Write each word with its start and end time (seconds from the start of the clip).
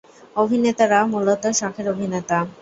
অভিনেতারা 0.35 0.99
মূলত 1.13 1.43
শখের 1.59 1.87
অভিনেতা। 1.89 2.37